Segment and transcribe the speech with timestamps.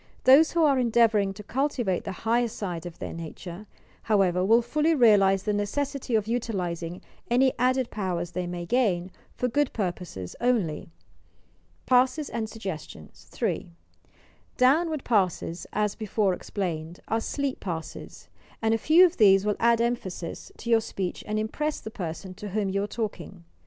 [0.23, 3.67] Those who are endeavouring to cul tivate the higher aide of their nature,
[4.01, 9.47] however, will fully realize the necessity of utilizing any added powers they may gain for
[9.47, 10.89] good purposes only.
[11.85, 13.71] PASSES AND SUOQESTIOHB 3.
[14.57, 18.27] Downward passes, as before explained, are sleepi passes,
[18.59, 20.85] and a few of these will add emphasis to yonr 1 270 YOUR PSYCHIC POWERS
[20.87, 23.43] speech and impress the person to whom you are talk ing.